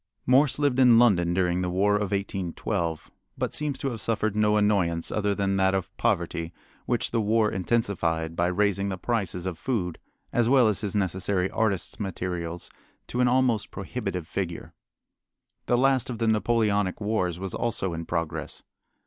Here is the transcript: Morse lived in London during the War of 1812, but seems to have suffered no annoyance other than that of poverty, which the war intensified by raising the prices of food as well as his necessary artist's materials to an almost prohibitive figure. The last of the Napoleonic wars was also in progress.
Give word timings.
Morse 0.25 0.57
lived 0.57 0.79
in 0.79 0.97
London 0.97 1.31
during 1.31 1.61
the 1.61 1.69
War 1.69 1.93
of 1.93 2.09
1812, 2.09 3.11
but 3.37 3.53
seems 3.53 3.77
to 3.77 3.91
have 3.91 4.01
suffered 4.01 4.35
no 4.35 4.57
annoyance 4.57 5.11
other 5.11 5.35
than 5.35 5.57
that 5.57 5.75
of 5.75 5.95
poverty, 5.97 6.51
which 6.87 7.11
the 7.11 7.21
war 7.21 7.51
intensified 7.51 8.35
by 8.35 8.47
raising 8.47 8.89
the 8.89 8.97
prices 8.97 9.45
of 9.45 9.59
food 9.59 9.99
as 10.33 10.49
well 10.49 10.67
as 10.67 10.81
his 10.81 10.95
necessary 10.95 11.51
artist's 11.51 11.99
materials 11.99 12.71
to 13.05 13.21
an 13.21 13.27
almost 13.27 13.69
prohibitive 13.69 14.27
figure. 14.27 14.73
The 15.67 15.77
last 15.77 16.09
of 16.09 16.17
the 16.17 16.27
Napoleonic 16.27 16.99
wars 16.99 17.37
was 17.37 17.53
also 17.53 17.93
in 17.93 18.07
progress. 18.07 18.63